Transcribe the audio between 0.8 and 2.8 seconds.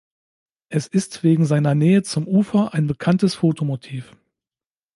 ist wegen seiner Nähe zum Ufer